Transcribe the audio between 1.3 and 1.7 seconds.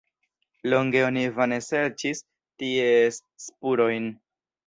vane